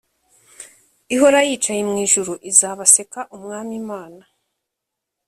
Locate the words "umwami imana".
3.35-4.21